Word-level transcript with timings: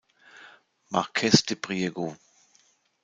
Marques 0.89 1.29
de 1.47 1.53
Priego. 1.55 2.15